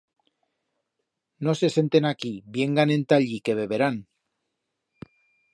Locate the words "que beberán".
3.45-3.95